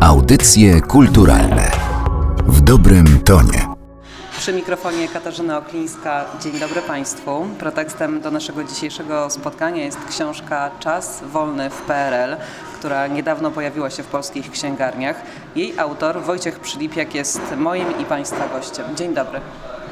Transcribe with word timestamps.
Audycje 0.00 0.80
kulturalne 0.80 1.70
w 2.46 2.60
dobrym 2.60 3.20
tonie. 3.24 3.66
Przy 4.38 4.52
mikrofonie 4.52 5.08
Katarzyna 5.08 5.58
Oklińska. 5.58 6.24
Dzień 6.42 6.60
dobry 6.60 6.82
Państwu. 6.82 7.46
Pretekstem 7.58 8.20
do 8.20 8.30
naszego 8.30 8.64
dzisiejszego 8.64 9.30
spotkania 9.30 9.84
jest 9.84 9.98
książka 10.08 10.70
Czas 10.78 11.22
wolny 11.32 11.70
w 11.70 11.82
PRL, 11.82 12.36
która 12.78 13.06
niedawno 13.06 13.50
pojawiła 13.50 13.90
się 13.90 14.02
w 14.02 14.06
polskich 14.06 14.50
księgarniach. 14.50 15.22
Jej 15.56 15.78
autor 15.78 16.22
Wojciech 16.22 16.60
Przylipiak 16.60 17.14
jest 17.14 17.40
moim 17.56 18.00
i 18.00 18.04
Państwa 18.04 18.48
gościem. 18.48 18.96
Dzień 18.96 19.14
dobry. 19.14 19.40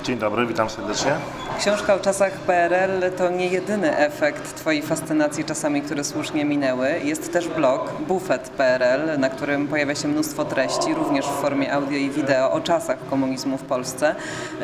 Dzień 0.04 0.18
dobry, 0.18 0.46
witam 0.46 0.70
serdecznie. 0.70 1.12
Książka 1.59 1.95
o 1.95 1.98
czasach 1.98 2.32
PRL 2.32 3.12
to 3.16 3.30
nie 3.30 3.46
jedyny 3.46 3.96
efekt 3.96 4.54
Twojej 4.54 4.82
fascynacji 4.82 5.45
czasami, 5.45 5.82
które 5.82 6.04
słusznie 6.04 6.45
minęły. 6.45 7.00
Jest 7.04 7.32
też 7.32 7.48
blog 7.48 7.93
Bufet 8.00 8.50
PRL, 8.50 9.20
na 9.20 9.29
którym 9.30 9.68
pojawia 9.68 9.94
się 9.94 10.08
mnóstwo 10.08 10.44
treści, 10.44 10.94
również 10.94 11.26
w 11.26 11.40
formie 11.40 11.72
audio 11.72 11.98
i 11.98 12.11
wideo 12.11 12.53
o 12.53 12.61
czasach 12.61 12.98
komunizmu 13.11 13.58
w 13.58 13.62
Polsce. 13.62 14.14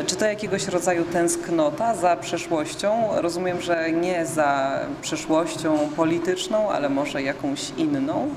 Czy 0.07 0.17
to 0.17 0.25
jakiegoś 0.27 0.69
rodzaju 0.69 1.05
tęsknota 1.05 1.95
za 1.95 2.17
przeszłością? 2.17 3.09
Rozumiem, 3.13 3.61
że 3.61 3.93
nie 3.93 4.27
za 4.27 4.81
przyszłością 5.03 5.79
polityczną, 5.97 6.71
ale 6.71 6.89
może 6.89 7.23
jakąś 7.23 7.71
inną? 7.71 8.29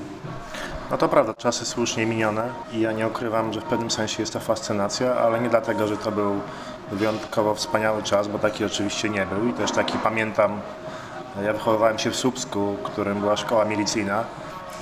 No 0.90 0.98
to 0.98 1.08
prawda, 1.08 1.34
czasy 1.34 1.64
słusznie 1.64 2.06
minione 2.06 2.42
i 2.72 2.80
ja 2.80 2.92
nie 2.92 3.06
ukrywam, 3.06 3.52
że 3.52 3.60
w 3.60 3.64
pewnym 3.64 3.90
sensie 3.90 4.22
jest 4.22 4.32
to 4.32 4.40
fascynacja, 4.40 5.14
ale 5.14 5.40
nie 5.40 5.48
dlatego, 5.48 5.86
że 5.86 5.96
to 5.96 6.12
był 6.12 6.40
wyjątkowo 6.92 7.54
wspaniały 7.54 8.02
czas, 8.02 8.28
bo 8.28 8.38
taki 8.38 8.64
oczywiście 8.64 9.08
nie 9.08 9.26
był 9.26 9.48
i 9.48 9.52
też 9.52 9.70
taki 9.70 9.98
pamiętam, 9.98 10.60
ja 11.44 11.52
wychowywałem 11.52 11.98
się 11.98 12.10
w 12.10 12.16
Słupsku, 12.16 12.76
którym 12.84 13.20
była 13.20 13.36
szkoła 13.36 13.64
milicyjna, 13.64 14.24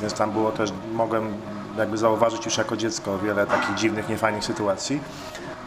więc 0.00 0.14
tam 0.14 0.30
było 0.30 0.52
też, 0.52 0.72
mogłem 0.92 1.34
jakby 1.78 1.98
zauważyć 1.98 2.44
już 2.44 2.58
jako 2.58 2.76
dziecko 2.76 3.18
wiele 3.18 3.46
takich 3.46 3.74
dziwnych, 3.74 4.08
niefajnych 4.08 4.44
sytuacji, 4.44 5.00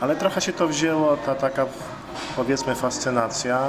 ale 0.02 0.16
trochę 0.16 0.42
się 0.42 0.54
to 0.54 0.68
wzięło, 0.68 1.18
ta 1.18 1.36
taka 1.36 1.66
powiedzmy 2.36 2.76
fascynacja 2.76 3.60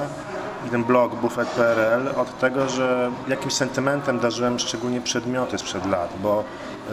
i 0.66 0.70
ten 0.70 0.84
blog 0.84 1.14
Buffet.pl 1.14 2.08
od 2.16 2.38
tego, 2.38 2.68
że 2.68 3.10
jakimś 3.28 3.54
sentymentem 3.54 4.18
darzyłem 4.18 4.58
szczególnie 4.58 5.00
przedmioty 5.00 5.58
sprzed 5.58 5.86
lat, 5.86 6.10
bo 6.22 6.44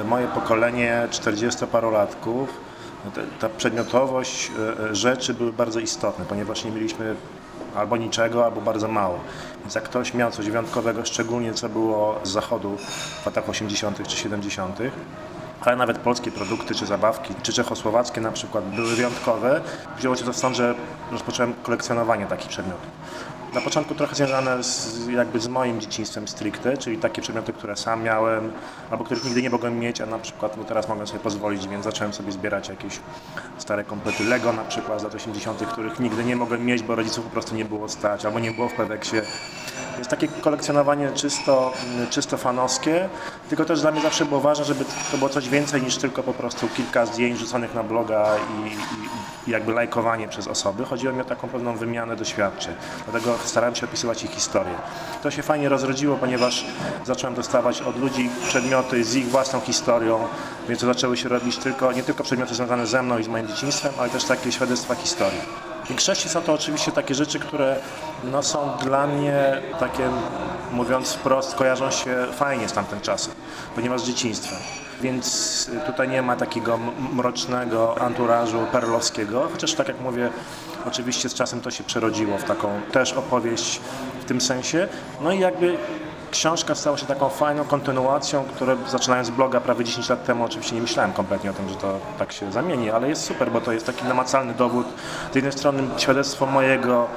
moje 0.06 0.28
pokolenie 0.28 1.08
40-parolatków 1.12 2.48
ta 3.40 3.50
przedmiotowość 3.50 4.52
e, 4.80 4.90
e, 4.90 4.96
rzeczy 4.96 5.34
były 5.34 5.54
bardzo 5.54 5.80
istotne, 5.80 6.26
ponieważ 6.26 6.66
nie 6.66 6.72
mieliśmy 6.72 7.16
albo 7.76 7.98
niczego, 7.98 8.46
albo 8.46 8.62
bardzo 8.62 8.88
mało. 8.88 9.20
Więc 9.62 9.76
jak 9.76 9.84
ktoś 9.84 10.14
miał 10.14 10.32
coś 10.32 10.50
wyjątkowego, 10.50 11.06
szczególnie 11.06 11.54
co 11.54 11.70
było 11.70 12.20
z 12.24 12.30
zachodu 12.30 12.78
w 13.22 13.26
latach 13.26 13.50
80. 13.50 14.08
czy 14.08 14.18
70., 14.18 14.80
ale 15.62 15.76
nawet 15.76 15.98
polskie 15.98 16.32
produkty, 16.32 16.76
czy 16.76 16.86
zabawki, 16.86 17.34
czy 17.44 17.54
czechosłowackie 17.54 18.22
na 18.22 18.32
przykład 18.32 18.66
były 18.66 18.96
wyjątkowe, 18.96 19.62
wzięło 19.98 20.16
się 20.16 20.26
to 20.26 20.34
stąd, 20.34 20.56
że 20.56 20.76
rozpocząłem 21.12 21.54
kolekcjonowanie 21.64 22.26
takich 22.26 22.48
przedmiotów. 22.48 22.88
Na 23.54 23.62
początku 23.62 23.96
trochę 23.96 24.16
związane 24.16 24.64
z, 24.64 25.08
jakby 25.08 25.40
z 25.40 25.48
moim 25.48 25.82
dzieciństwem 25.82 26.28
stricte, 26.28 26.78
czyli 26.78 26.98
takie 26.98 27.22
przedmioty, 27.22 27.54
które 27.54 27.76
sam 27.76 28.04
miałem, 28.04 28.52
albo 28.92 29.04
których 29.04 29.26
nigdy 29.26 29.42
nie 29.42 29.50
mogłem 29.50 29.80
mieć, 29.80 30.02
a 30.02 30.06
na 30.06 30.20
przykład 30.20 30.58
no 30.58 30.64
teraz 30.64 30.90
mogę 30.90 31.08
sobie 31.08 31.20
pozwolić, 31.20 31.68
więc 31.68 31.84
zacząłem 31.84 32.14
sobie 32.14 32.32
zbierać 32.32 32.70
jakieś 32.70 33.00
stare 33.58 33.84
komplety 33.84 34.24
Lego 34.24 34.54
na 34.54 34.64
przykład 34.64 35.00
z 35.00 35.04
lat 35.04 35.16
80., 35.16 35.66
których 35.72 36.00
nigdy 36.00 36.24
nie 36.24 36.36
mogłem 36.36 36.66
mieć, 36.66 36.84
bo 36.84 36.96
rodziców 36.96 37.26
po 37.26 37.32
prostu 37.32 37.56
nie 37.56 37.66
było 37.66 37.90
stać, 37.90 38.26
albo 38.26 38.40
nie 38.40 38.52
było 38.52 38.70
w 38.70 38.74
Peweksie. 38.74 39.18
Jest 39.98 40.10
takie 40.10 40.28
kolekcjonowanie 40.28 41.12
czysto, 41.12 41.74
czysto 42.10 42.38
fanowskie, 42.38 43.10
tylko 43.50 43.66
też 43.66 43.82
dla 43.82 43.92
mnie 43.92 44.02
zawsze 44.02 44.26
było 44.26 44.42
ważne, 44.42 44.66
żeby 44.66 44.86
to 45.12 45.18
było 45.18 45.30
coś 45.30 45.50
więcej 45.50 45.82
niż 45.82 45.98
tylko 45.98 46.24
po 46.24 46.34
prostu 46.34 46.68
kilka 46.68 47.06
zdjęć 47.06 47.40
rzuconych 47.40 47.74
na 47.76 47.84
bloga 47.84 48.28
i, 48.38 48.68
i, 48.68 49.52
jakby 49.52 49.74
lajkowanie 49.74 50.28
przez 50.28 50.48
osoby. 50.48 50.86
Chodziło 50.86 51.14
mi 51.14 51.22
o 51.22 51.26
taką 51.26 51.48
pewną 51.48 51.78
wymianę 51.78 52.16
doświadczeń. 52.16 52.76
Dlatego 53.08 53.36
starałem 53.46 53.76
się 53.76 53.86
opisywać 53.86 54.24
ich 54.24 54.32
historię. 54.32 54.74
To 55.24 55.32
się 55.32 55.44
fajnie 55.44 55.70
rozrodziło, 55.70 56.16
ponieważ 56.16 56.66
zacząłem 57.06 57.36
dostawać 57.36 57.82
od 57.82 58.00
ludzi 58.00 58.30
przedmioty 58.48 59.04
z 59.04 59.16
ich 59.16 59.28
własną 59.28 59.60
historią, 59.60 60.28
więc 60.70 60.82
zaczęły 60.82 61.18
się 61.18 61.30
robić 61.30 61.58
tylko, 61.58 61.92
nie 61.92 62.04
tylko 62.04 62.24
przedmioty 62.24 62.56
związane 62.56 62.88
ze 62.88 63.04
mną 63.04 63.18
i 63.18 63.24
z 63.24 63.28
moim 63.28 63.48
dzieciństwem, 63.48 63.94
ale 64.00 64.10
też 64.10 64.24
takie 64.24 64.52
świadectwa 64.52 64.96
historii. 64.96 65.67
Większości 65.90 66.30
są 66.30 66.42
to 66.42 66.54
oczywiście 66.54 66.92
takie 66.92 67.16
rzeczy, 67.16 67.40
które 67.40 67.76
no, 68.24 68.44
są 68.44 68.70
dla 68.84 69.08
mnie 69.08 69.62
takie, 69.80 70.10
mówiąc 70.72 71.14
wprost, 71.14 71.56
kojarzą 71.56 71.92
się 71.92 72.16
fajnie 72.34 72.70
z 72.70 72.74
tamtym 72.74 73.02
czasem, 73.02 73.34
ponieważ 73.76 74.02
z. 74.02 74.56
Więc 75.02 75.70
tutaj 75.86 76.10
nie 76.10 76.22
ma 76.22 76.36
takiego 76.36 76.80
mrocznego 77.14 78.02
anturażu 78.02 78.60
perlowskiego, 78.72 79.48
chociaż 79.52 79.74
tak 79.74 79.88
jak 79.88 80.02
mówię, 80.02 80.30
oczywiście 80.86 81.30
z 81.30 81.34
czasem 81.34 81.62
to 81.62 81.72
się 81.72 81.84
przerodziło 81.84 82.38
w 82.38 82.44
taką 82.44 82.82
też 82.92 83.14
opowieść 83.14 83.80
w 84.22 84.26
tym 84.26 84.42
sensie. 84.42 84.88
No 85.22 85.32
i 85.32 85.40
jakby 85.40 85.78
książka 86.32 86.76
stała 86.76 86.98
się 86.98 87.06
taką 87.06 87.30
fajną 87.30 87.64
kontynuacją, 87.64 88.44
które 88.44 88.78
zaczynając 88.88 89.30
bloga 89.30 89.62
prawie 89.62 89.86
10 89.86 90.10
lat 90.10 90.26
temu 90.26 90.46
oczywiście 90.46 90.76
nie 90.76 90.82
myślałem 90.82 91.14
kompletnie 91.14 91.50
o 91.50 91.54
tym, 91.54 91.70
że 91.70 91.76
to 91.76 92.00
tak 92.20 92.32
się 92.32 92.52
zamieni, 92.52 92.90
ale 92.90 93.10
jest 93.10 93.24
super, 93.24 93.52
bo 93.52 93.62
to 93.62 93.72
jest 93.72 93.86
taki 93.86 94.06
namacalny 94.06 94.54
dowód. 94.54 94.88
Z 95.32 95.36
jednej 95.36 95.54
strony 95.54 95.84
świadectwo 95.98 96.46
mojego 96.46 97.08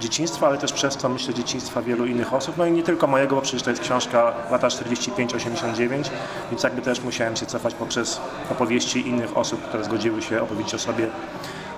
dzieciństwa, 0.00 0.46
ale 0.46 0.58
też 0.58 0.72
przez 0.72 0.96
to 0.96 1.08
myślę 1.08 1.34
dzieciństwa 1.34 1.82
wielu 1.82 2.06
innych 2.06 2.34
osób, 2.34 2.56
no 2.56 2.66
i 2.66 2.72
nie 2.72 2.82
tylko 2.82 3.06
mojego, 3.06 3.36
bo 3.36 3.42
przecież 3.42 3.62
to 3.62 3.70
jest 3.70 3.82
książka 3.82 4.32
lata 4.50 4.68
45-89, 4.68 6.10
więc 6.50 6.62
jakby 6.62 6.82
też 6.82 7.00
musiałem 7.00 7.36
się 7.36 7.46
cofać 7.46 7.74
poprzez 7.74 8.20
opowieści 8.50 9.08
innych 9.08 9.36
osób, 9.36 9.62
które 9.68 9.84
zgodziły 9.84 10.22
się 10.22 10.42
opowiedzieć 10.42 10.74
o 10.74 10.78
sobie 10.78 11.06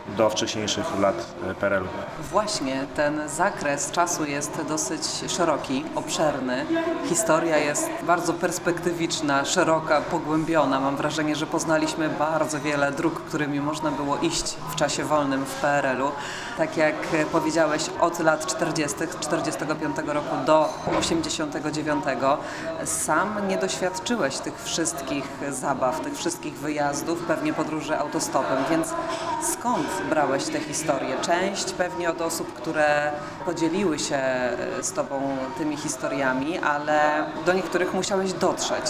do 0.06 0.30
wcześniejszych 0.30 1.00
lat 1.00 1.26
e, 1.50 1.54
PRL-u. 1.54 1.88
Właśnie, 2.30 2.86
ten 2.96 3.28
zakres 3.28 3.90
czasu 3.90 4.24
jest 4.24 4.60
dosyć 4.68 5.02
szeroki, 5.28 5.84
obszerny. 5.94 6.66
Historia 7.08 7.58
jest 7.58 7.88
bardzo 8.06 8.32
perspektywiczna, 8.32 9.44
szeroka, 9.44 10.00
pogłębiona. 10.00 10.80
Mam 10.80 10.96
wrażenie, 10.96 11.36
że 11.36 11.46
poznaliśmy 11.46 12.08
bardzo 12.08 12.60
wiele 12.60 12.92
dróg, 12.92 13.22
którymi 13.22 13.60
można 13.60 13.90
było 13.90 14.16
iść 14.16 14.54
w 14.70 14.74
czasie 14.74 15.04
wolnym 15.04 15.44
w 15.44 15.54
PRL-u. 15.54 16.10
Tak 16.58 16.76
jak 16.76 16.96
powiedziałeś, 17.32 17.82
od 18.00 18.18
lat 18.18 18.46
40., 18.46 18.96
45 19.20 19.96
roku 20.06 20.36
do 20.46 20.68
89, 20.98 22.04
sam 22.84 23.48
nie 23.48 23.56
doświadczyłeś 23.58 24.38
tych 24.38 24.62
wszystkich 24.62 25.24
zabaw, 25.50 26.00
tych 26.00 26.14
wszystkich 26.16 26.54
wyjazdów, 26.54 27.22
pewnie 27.22 27.52
podróży 27.52 27.98
autostopem, 27.98 28.64
więc 28.70 28.88
skąd 29.52 29.91
brałeś 30.10 30.44
te 30.44 30.60
historie? 30.60 31.16
Część 31.20 31.72
pewnie 31.72 32.10
od 32.10 32.20
osób, 32.20 32.54
które 32.54 33.12
podzieliły 33.44 33.98
się 33.98 34.16
e, 34.16 34.56
z 34.82 34.92
Tobą 34.92 35.36
tymi 35.58 35.76
historiami, 35.76 36.58
ale 36.58 37.24
do 37.46 37.52
niektórych 37.52 37.94
musiałeś 37.94 38.32
dotrzeć. 38.32 38.84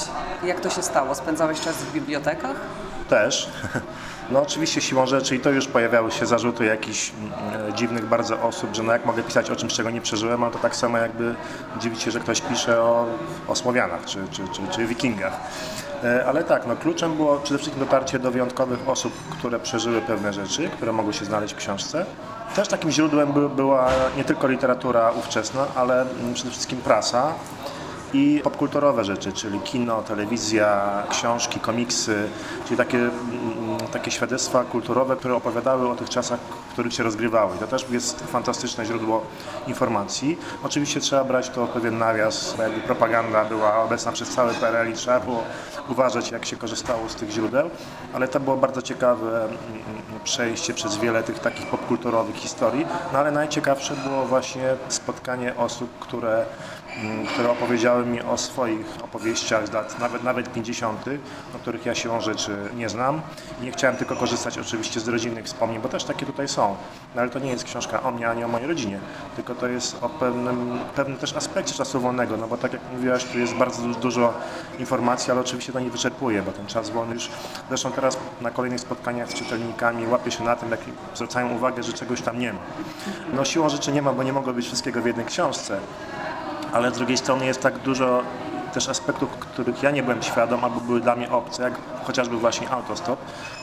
Jak 0.44 0.60
to 0.60 0.70
się 0.70 0.82
stało? 0.82 1.14
Spędzałeś 1.14 1.60
czas 1.60 1.76
w 1.76 1.92
bibliotekach? 1.92 2.56
Też. 3.08 3.48
No 4.30 4.42
oczywiście 4.42 4.80
siłą 4.80 5.06
rzeczy 5.06 5.36
i 5.36 5.40
to 5.40 5.50
już 5.50 5.68
pojawiały 5.68 6.10
się 6.10 6.26
zarzuty 6.26 6.64
jakichś 6.64 7.12
mm, 7.12 7.74
dziwnych 7.74 8.06
bardzo 8.06 8.42
osób, 8.42 8.74
że 8.74 8.82
no 8.82 8.92
jak 8.92 9.06
mogę 9.06 9.22
pisać 9.22 9.50
o 9.50 9.56
czymś, 9.56 9.72
czego 9.72 9.90
nie 9.90 10.00
przeżyłem, 10.00 10.42
ale 10.42 10.52
to 10.52 10.58
tak 10.58 10.76
samo 10.76 10.98
jakby 10.98 11.34
dziwić 11.80 12.02
się, 12.02 12.10
że 12.10 12.20
ktoś 12.20 12.40
pisze 12.40 12.82
o, 12.82 13.06
o 13.48 13.56
Słowianach 13.56 14.04
czy, 14.04 14.18
czy, 14.30 14.42
czy, 14.48 14.62
czy 14.70 14.86
Wikingach. 14.86 15.40
E, 16.04 16.26
ale 16.26 16.44
tak, 16.44 16.66
no 16.66 16.76
kluczem 16.76 17.16
było 17.16 17.36
przede 17.36 17.58
wszystkim 17.58 17.84
dotarcie 17.84 18.18
do 18.18 18.30
wyjątkowych 18.30 18.88
osób, 18.88 19.12
które 19.30 19.60
przeżyły 19.60 20.00
pewne 20.00 20.32
rzeczy, 20.32 20.68
które 20.68 20.92
mogły 20.92 21.12
się 21.12 21.24
znaleźć 21.24 21.54
w 21.54 21.56
książce. 21.56 22.06
Też 22.56 22.68
takim 22.68 22.90
źródłem 22.90 23.32
by, 23.32 23.48
była 23.48 23.90
nie 24.16 24.24
tylko 24.24 24.46
literatura 24.46 25.10
ówczesna, 25.10 25.66
ale 25.74 26.00
mm, 26.00 26.34
przede 26.34 26.50
wszystkim 26.50 26.78
prasa 26.78 27.32
i 28.12 28.40
popkulturowe 28.44 29.04
rzeczy, 29.04 29.32
czyli 29.32 29.60
kino, 29.60 30.02
telewizja, 30.02 31.02
książki, 31.10 31.60
komiksy, 31.60 32.28
czyli 32.64 32.76
takie, 32.76 32.98
mm, 32.98 33.12
takie 33.92 34.10
świadectwa 34.10 34.64
kulturowe, 34.64 35.16
które 35.16 35.34
opowiadały 35.34 35.88
o 35.88 35.94
tych 35.94 36.10
czasach, 36.10 36.40
w 36.40 36.72
których 36.72 36.94
się 36.94 37.02
rozgrywały. 37.02 37.58
To 37.60 37.66
też 37.66 37.86
jest 37.90 38.20
fantastyczne 38.20 38.86
źródło 38.86 39.22
informacji. 39.66 40.38
Oczywiście 40.62 41.00
trzeba 41.00 41.24
brać 41.24 41.50
to 41.50 41.66
pewien 41.66 41.98
nawias, 41.98 42.54
jakby 42.58 42.80
propaganda 42.80 43.44
była 43.44 43.82
obecna 43.82 44.12
przez 44.12 44.28
cały 44.28 44.54
PRL 44.54 44.90
i 44.90 44.94
trzeba 44.94 45.20
było 45.20 45.44
uważać, 45.88 46.30
jak 46.30 46.44
się 46.44 46.56
korzystało 46.56 47.08
z 47.08 47.14
tych 47.14 47.30
źródeł, 47.30 47.70
ale 48.14 48.28
to 48.28 48.40
było 48.40 48.56
bardzo 48.56 48.82
ciekawe 48.82 49.44
mm, 49.44 49.58
przejście 50.24 50.74
przez 50.74 50.96
wiele 50.96 51.22
tych 51.22 51.38
takich 51.38 51.66
popkulturowych 51.66 52.36
historii, 52.36 52.86
no 53.12 53.18
ale 53.18 53.30
najciekawsze 53.30 53.94
było 53.96 54.24
właśnie 54.24 54.74
spotkanie 54.88 55.56
osób, 55.56 55.98
które 55.98 56.32
mm, 56.32 56.46
które 57.28 57.50
opowiedziały 57.50 58.06
mi 58.06 58.22
o 58.22 58.38
swoich 58.38 58.86
opowieściach 59.04 59.66
z 59.66 59.72
lat 59.72 59.98
nawet, 59.98 60.22
nawet 60.22 60.52
50., 60.52 61.04
o 61.56 61.58
których 61.58 61.86
ja 61.86 61.94
siłą 61.94 62.20
rzeczy 62.20 62.56
nie 62.76 62.88
znam. 62.88 63.20
Nie 63.62 63.72
chciałem 63.72 63.96
tylko 63.96 64.16
korzystać 64.16 64.58
oczywiście 64.58 65.00
z 65.00 65.08
rodzinnych 65.08 65.44
wspomnień, 65.44 65.80
bo 65.80 65.88
też 65.88 66.04
takie 66.04 66.26
tutaj 66.26 66.48
są. 66.48 66.76
No 67.14 67.20
ale 67.20 67.30
to 67.30 67.38
nie 67.38 67.50
jest 67.50 67.64
książka 67.64 68.02
o 68.02 68.10
mnie, 68.10 68.28
ani 68.28 68.44
o 68.44 68.48
mojej 68.48 68.66
rodzinie, 68.68 68.98
tylko 69.36 69.54
to 69.54 69.68
jest 69.68 69.96
o 70.02 70.08
pewnym, 70.08 70.78
pewnym 70.96 71.18
też 71.18 71.36
aspekcie 71.36 71.74
czasu 71.74 72.00
wolnego, 72.00 72.36
no 72.36 72.48
bo 72.48 72.56
tak 72.56 72.72
jak 72.72 72.82
mówiłaś, 72.92 73.24
tu 73.24 73.38
jest 73.38 73.54
bardzo 73.54 73.82
dużo 73.82 74.34
informacji, 74.78 75.32
ale 75.32 75.40
oczywiście 75.40 75.72
to 75.72 75.80
nie 75.80 75.90
wyczerpuje, 75.90 76.42
bo 76.42 76.52
ten 76.52 76.66
czas 76.66 76.90
wolny 76.90 77.14
już, 77.14 77.28
zresztą 77.68 77.92
teraz 77.92 78.18
na 78.40 78.50
kolejnych 78.50 78.80
spotkaniach 78.80 79.30
z 79.30 79.34
czytelnikami 79.34 80.06
łapię 80.06 80.30
się 80.30 80.44
na 80.44 80.56
tym, 80.56 80.70
jak 80.70 80.80
zwracają 81.14 81.54
uwagę, 81.54 81.82
że 81.82 81.92
czegoś 81.92 82.22
tam 82.22 82.38
nie 82.38 82.52
ma. 82.52 82.58
No 83.32 83.44
siłą 83.44 83.68
rzeczy 83.68 83.92
nie 83.92 84.02
ma, 84.02 84.12
bo 84.12 84.22
nie 84.22 84.32
mogło 84.32 84.52
być 84.52 84.66
wszystkiego 84.66 85.02
w 85.02 85.06
jednej 85.06 85.26
książce, 85.26 85.80
ale 86.72 86.90
z 86.90 86.94
drugiej 86.94 87.16
strony 87.16 87.46
jest 87.46 87.62
tak 87.62 87.78
dużo 87.78 88.22
też 88.72 88.88
aspektów, 88.88 89.30
których 89.30 89.82
ja 89.82 89.90
nie 89.90 90.02
byłem 90.02 90.22
świadom 90.22 90.64
albo 90.64 90.80
były 90.80 91.00
dla 91.00 91.16
mnie 91.16 91.30
obce, 91.30 91.62
jak 91.62 91.74
chociażby 92.04 92.36
właśnie 92.36 92.70
autostop, 92.70 93.18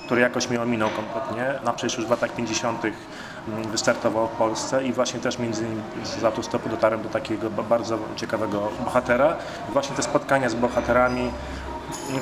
który 0.06 0.22
jakoś 0.22 0.50
mnie 0.50 0.62
ominął 0.62 0.90
kompletnie. 0.90 1.60
Na 1.66 1.74
przecież 1.74 1.98
już 1.98 2.08
w 2.08 2.10
latach 2.10 2.36
50. 2.36 2.84
Mm, 2.84 3.72
wystartował 3.72 4.28
w 4.28 4.32
Polsce 4.32 4.84
i 4.84 4.94
właśnie 4.94 5.20
też 5.20 5.40
między 5.40 5.64
innymi 5.64 5.82
z 6.04 6.24
autostopu 6.24 6.70
dotarłem 6.70 7.02
do 7.02 7.10
takiego 7.10 7.50
bardzo 7.50 7.98
ciekawego 8.16 8.70
bohatera. 8.86 9.36
Właśnie 9.70 9.96
te 9.96 10.04
spotkania 10.04 10.50
z 10.50 10.56
bohaterami 10.56 11.32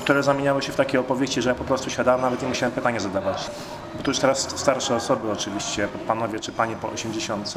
które 0.02 0.24
zamieniały 0.24 0.62
się 0.62 0.72
w 0.72 0.76
takie 0.76 1.00
opowieści, 1.00 1.42
że 1.42 1.50
ja 1.50 1.56
po 1.56 1.64
prostu 1.64 1.90
siadałem, 1.90 2.22
nawet 2.22 2.42
nie 2.42 2.48
musiałem 2.48 2.76
pytania 2.76 3.00
zadawać. 3.00 3.52
Bo 3.96 4.04
tu 4.04 4.12
już 4.12 4.20
teraz 4.20 4.60
starsze 4.60 4.96
osoby 4.96 5.32
oczywiście, 5.32 5.88
panowie 6.08 6.40
czy 6.40 6.52
panie 6.52 6.76
po 6.76 6.90
80 6.90 7.54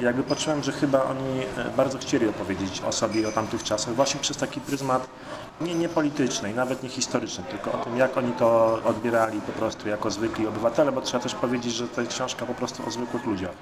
jakby 0.00 0.22
poczułem, 0.22 0.62
że 0.62 0.72
chyba 0.72 1.02
oni 1.02 1.40
e, 1.56 1.70
bardzo 1.76 1.98
chcieli 1.98 2.28
opowiedzieć 2.28 2.82
o 2.88 2.92
sobie 2.92 3.20
i 3.20 3.26
o 3.26 3.32
tamtych 3.32 3.62
czasach 3.62 3.94
właśnie 3.94 4.20
przez 4.20 4.36
taki 4.36 4.60
pryzmat 4.60 5.08
nie, 5.60 5.74
nie 5.74 5.88
polityczny 5.88 6.50
i 6.50 6.54
nawet 6.54 6.82
nie 6.82 6.88
historyczny, 6.88 7.44
tylko 7.44 7.72
o 7.72 7.84
tym, 7.84 7.96
jak 7.96 8.16
oni 8.16 8.32
to 8.32 8.78
odbierali 8.84 9.40
po 9.40 9.52
prostu 9.52 9.88
jako 9.88 10.10
zwykli 10.10 10.46
obywatele, 10.46 10.92
bo 10.92 11.00
trzeba 11.00 11.22
też 11.22 11.34
powiedzieć, 11.34 11.72
że 11.72 11.88
to 11.88 12.00
jest 12.00 12.12
książka 12.12 12.46
po 12.46 12.54
prostu 12.54 12.82
o 12.88 12.90
zwykłych 12.90 13.26
ludziach. 13.26 13.54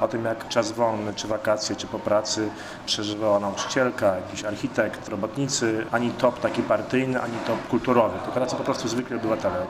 O 0.00 0.08
tym, 0.08 0.24
jak 0.24 0.48
czas 0.48 0.72
wolny, 0.72 1.14
czy 1.14 1.28
wakacje, 1.28 1.76
czy 1.76 1.86
po 1.86 1.98
pracy 1.98 2.50
przeżywała 2.86 3.40
nauczycielka, 3.40 4.16
jakiś 4.16 4.44
architekt, 4.44 5.08
robotnicy, 5.08 5.86
ani 5.90 6.10
top 6.10 6.40
taki 6.40 6.62
partyjny, 6.62 7.22
ani 7.22 7.34
top 7.46 7.68
kulturowy, 7.68 8.18
tylko 8.24 8.40
tacy 8.40 8.56
po 8.56 8.64
prostu 8.64 8.88
zwykli 8.88 9.16
obywatele 9.16 9.66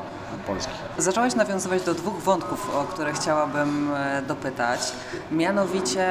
Polski. 0.46 0.72
Zacząłeś 0.98 1.34
nawiązywać 1.34 1.82
do 1.82 1.94
dwóch 1.94 2.20
wątków, 2.20 2.74
o 2.74 2.84
które 2.84 3.12
chciałabym 3.12 3.94
e, 3.94 4.22
dopytać. 4.22 4.80
Mianowicie 5.32 6.09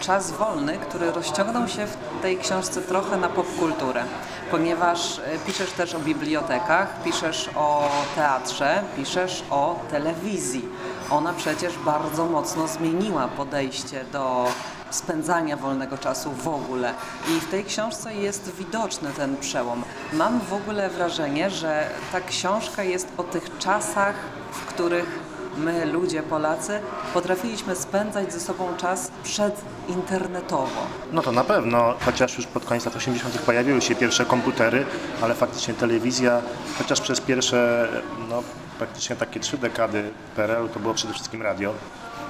czas 0.00 0.30
wolny, 0.30 0.78
który 0.78 1.12
rozciągnął 1.12 1.68
się 1.68 1.86
w 1.86 2.22
tej 2.22 2.38
książce 2.38 2.82
trochę 2.82 3.16
na 3.16 3.28
popkulturę, 3.28 4.04
ponieważ 4.50 5.18
e, 5.18 5.22
piszesz 5.46 5.70
też 5.70 5.94
o 5.94 5.98
bibliotekach, 5.98 7.02
piszesz 7.02 7.50
o 7.56 7.90
teatrze, 8.14 8.82
piszesz 8.96 9.44
o 9.50 9.80
telewizji. 9.90 10.68
Ona 11.10 11.32
przecież 11.32 11.78
bardzo 11.78 12.26
mocno 12.26 12.68
zmieniła 12.68 13.28
podejście 13.28 14.04
do 14.12 14.46
spędzania 14.90 15.56
wolnego 15.56 15.98
czasu 15.98 16.32
w 16.32 16.48
ogóle. 16.48 16.94
I 17.28 17.40
w 17.40 17.50
tej 17.50 17.64
książce 17.64 18.14
jest 18.14 18.56
widoczny 18.56 19.10
ten 19.16 19.36
przełom. 19.36 19.82
Mam 20.12 20.40
w 20.40 20.52
ogóle 20.52 20.90
wrażenie, 20.90 21.50
że 21.50 21.90
ta 22.12 22.20
książka 22.20 22.82
jest 22.82 23.08
o 23.16 23.22
tych 23.22 23.58
czasach, 23.58 24.14
w 24.52 24.66
których 24.66 25.18
my, 25.56 25.86
ludzie, 25.86 26.22
Polacy, 26.22 26.80
potrafiliśmy 27.14 27.76
spędzać 27.76 28.32
ze 28.32 28.40
sobą 28.40 28.76
czas 28.76 29.10
przedinternetowo. 29.22 30.80
No 31.12 31.22
to 31.22 31.32
na 31.32 31.44
pewno, 31.44 31.94
chociaż 32.04 32.36
już 32.36 32.46
pod 32.46 32.64
koniec 32.64 32.84
lat 32.84 32.96
80. 32.96 33.38
pojawiły 33.38 33.80
się 33.80 33.94
pierwsze 33.94 34.24
komputery, 34.24 34.86
ale 35.22 35.34
faktycznie 35.34 35.74
telewizja, 35.74 36.42
chociaż 36.78 37.00
przez 37.00 37.20
pierwsze, 37.20 37.88
no 38.28 38.42
praktycznie 38.78 39.16
takie 39.16 39.40
trzy 39.40 39.58
dekady 39.58 40.10
PRL 40.36 40.68
to 40.68 40.80
było 40.80 40.94
przede 40.94 41.14
wszystkim 41.14 41.42
radio 41.42 41.74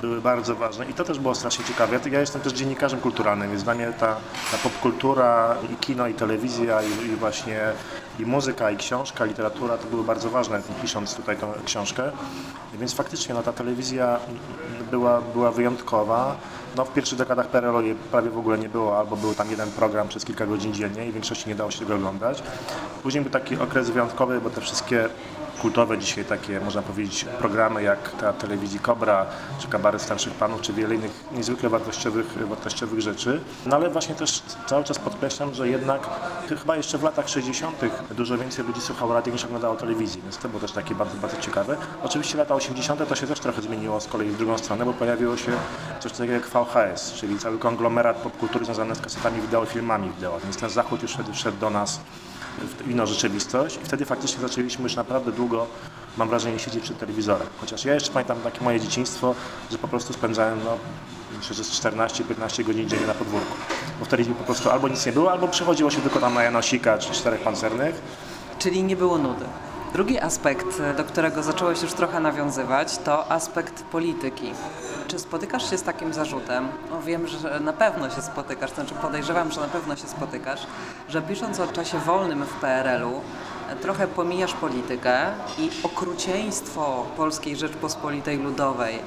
były 0.01 0.21
bardzo 0.21 0.55
ważne 0.55 0.87
i 0.87 0.95
to 0.95 1.05
też 1.05 1.19
było 1.19 1.35
strasznie 1.35 1.65
ciekawe. 1.65 2.01
Ja, 2.11 2.21
jestem 2.21 2.41
też 2.41 2.53
dziennikarzem 2.53 3.01
kulturalnym, 3.01 3.51
więc 3.51 3.63
dla 3.63 3.75
mnie 3.75 3.93
ta, 4.01 4.17
ta 4.53 4.59
popkultura 4.63 5.57
i 5.73 5.77
kino 5.77 6.09
i 6.09 6.15
telewizja 6.15 6.83
i, 6.83 7.07
i, 7.07 7.17
właśnie 7.17 7.61
i 8.19 8.27
muzyka 8.27 8.71
i 8.71 8.77
książka, 8.77 9.25
literatura 9.25 9.79
to 9.79 9.87
były 9.87 10.05
bardzo 10.05 10.31
ważne 10.31 10.63
pisząc 10.83 11.15
tutaj 11.15 11.37
tą 11.37 11.53
książkę. 11.65 12.13
Więc 12.75 12.95
faktycznie 12.95 13.35
no, 13.35 13.43
ta 13.43 13.53
telewizja 13.53 14.19
była, 14.91 15.21
była 15.21 15.51
wyjątkowa. 15.51 16.37
No, 16.77 16.85
w 16.85 16.93
pierwszych 16.93 17.19
dekadach 17.19 17.49
PRL-u 17.49 17.95
prawie 18.11 18.31
w 18.31 18.39
ogóle 18.39 18.59
nie 18.59 18.69
było, 18.69 18.99
albo 18.99 19.17
był 19.17 19.35
tam 19.35 19.51
jeden 19.51 19.71
program 19.71 20.09
przez 20.09 20.25
kilka 20.25 20.47
godzin 20.47 20.75
dziennie 20.75 21.07
i 21.07 21.11
w 21.11 21.15
większości 21.15 21.49
nie 21.49 21.55
dało 21.55 21.71
się 21.71 21.79
tego 21.79 21.95
oglądać. 21.95 22.43
Później 23.03 23.23
był 23.23 23.33
taki 23.33 23.57
okres 23.57 23.91
wyjątkowy, 23.91 24.41
bo 24.41 24.51
te 24.51 24.61
wszystkie 24.61 25.09
kultowe 25.63 25.99
dzisiaj 25.99 26.25
takie, 26.25 26.61
można 26.61 26.83
powiedzieć, 26.83 27.27
programy 27.39 27.83
jak 27.83 28.11
ta 28.11 28.33
telewizji 28.33 28.79
Kobra, 28.79 29.27
czy 29.59 29.69
Kabaret 29.69 30.03
Starszych 30.03 30.33
Panów, 30.33 30.61
czy 30.61 30.73
wiele 30.73 30.95
innych 30.95 31.25
niezwykle 31.33 31.69
wartościowych, 31.69 32.49
wartościowych 32.49 33.01
rzeczy. 33.01 33.41
No 33.67 33.77
ale 33.77 33.91
właśnie 33.91 34.15
też 34.15 34.43
cały 34.67 34.85
czas 34.85 34.99
podkreślam, 34.99 35.55
że 35.55 35.69
jednak 35.69 36.01
chyba 36.49 36.77
jeszcze 36.77 36.99
w 36.99 37.03
latach 37.03 37.29
60. 37.29 37.81
dużo 38.11 38.39
więcej 38.39 38.65
ludzi 38.65 38.81
słuchało 38.81 39.15
radia 39.15 39.33
niż 39.33 39.45
oglądało 39.45 39.77
telewizji, 39.77 40.23
więc 40.23 40.39
to 40.39 40.49
było 40.49 40.61
też 40.61 40.73
takie 40.73 40.95
bardzo, 40.95 41.17
bardzo 41.17 41.41
ciekawe. 41.41 41.77
Oczywiście 42.03 42.39
lata 42.39 42.55
80. 42.55 43.09
to 43.09 43.15
się 43.15 43.27
też 43.27 43.41
trochę 43.41 43.63
zmieniło 43.63 44.01
z 44.01 44.07
kolei 44.07 44.31
w 44.31 44.37
drugą 44.37 44.59
stronę, 44.59 44.85
bo 44.85 44.93
pojawiło 44.93 45.37
się 45.37 45.53
coś 46.01 46.13
takiego 46.13 46.33
jak 46.33 46.47
VHS, 46.47 47.13
czyli 47.13 47.39
cały 47.39 47.59
konglomerat 47.59 48.17
popkultury 48.17 48.65
związany 48.65 48.95
z 48.95 49.01
kasetami 49.01 49.41
wideo, 49.41 49.67
filmami 49.67 50.11
wideo, 50.11 50.41
więc 50.45 50.57
ten 50.57 50.71
zachód 50.71 51.03
już 51.03 51.13
wtedy 51.13 51.33
wszedł 51.33 51.59
do 51.59 51.71
nas 51.71 52.01
w 52.59 52.91
inną 52.91 53.07
rzeczywistość 53.07 53.77
i 53.77 53.85
wtedy 53.85 54.05
faktycznie 54.05 54.41
zaczęliśmy 54.41 54.83
już 54.83 54.97
naprawdę 54.97 55.33
długo, 55.33 55.67
mam 56.17 56.29
wrażenie, 56.29 56.59
siedzieć 56.59 56.83
przed 56.83 56.99
telewizorem. 56.99 57.47
Chociaż 57.61 57.85
ja 57.85 57.95
jeszcze 57.95 58.13
pamiętam 58.13 58.39
takie 58.41 58.65
moje 58.65 58.81
dzieciństwo, 58.81 59.35
że 59.71 59.79
po 59.79 59.89
prostu 59.89 60.13
spędzałem 60.13 60.59
no, 60.65 60.77
myślę, 61.39 61.57
że 61.57 61.63
14-15 61.63 62.65
godzin 62.65 62.89
dziennie 62.89 63.07
na 63.07 63.15
podwórku. 63.15 63.55
Bo 63.99 64.05
wtedy 64.05 64.25
po 64.25 64.45
prostu 64.45 64.71
albo 64.71 64.89
nic 64.89 65.07
nie 65.07 65.13
było, 65.13 65.33
albo 65.33 65.49
przychodziło 65.49 65.91
się 65.91 66.01
tylko 66.01 66.21
tam 66.21 66.35
na 66.35 66.43
Janosika 66.43 66.99
czy 66.99 67.13
czterech 67.13 67.41
pancernych. 67.41 68.03
Czyli 68.59 68.83
nie 68.83 68.97
było 68.97 69.19
nudy. 69.19 69.45
Drugi 69.93 70.21
aspekt, 70.21 70.83
do 70.97 71.05
którego 71.05 71.43
zacząłeś 71.43 71.83
już 71.83 71.93
trochę 71.93 72.21
nawiązywać, 72.21 72.99
to 72.99 73.33
aspekt 73.33 73.83
polityki. 73.83 74.53
Czy 75.09 75.19
spotykasz 75.19 75.71
się 75.71 75.79
z 75.79 75.83
takim 75.83 76.15
zarzutem? 76.15 76.69
No 76.91 77.03
wiem, 77.03 77.27
że 77.27 77.61
na 77.61 77.73
pewno 77.73 78.11
się 78.11 78.23
spotykasz, 78.23 78.71
znaczy 78.71 78.95
podejrzewam, 78.95 79.53
że 79.53 79.61
na 79.61 79.67
pewno 79.67 79.97
się 79.97 80.09
spotykasz, 80.09 80.67
że 81.09 81.23
pisząc 81.23 81.61
o 81.61 81.67
czasie 81.67 81.99
wolnym 81.99 82.45
w 82.45 82.53
PRL-u, 82.53 83.21
trochę 83.83 84.07
pomijasz 84.07 84.55
politykę 84.55 85.27
i 85.59 85.71
okrucieństwo 85.83 87.07
Polskiej 87.17 87.57
Rzeczpospolitej 87.57 88.39
Ludowej. 88.39 88.99